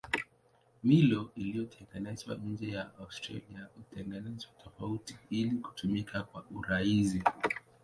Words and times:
Milo 0.83 1.31
iliyotengenezwa 1.35 2.35
nje 2.37 2.69
ya 2.69 2.97
Australia 2.97 3.67
hutengenezwa 3.75 4.51
tofauti 4.63 5.15
ili 5.29 5.55
kutumika 5.55 6.23
kwa 6.23 6.45
urahisi. 6.55 7.23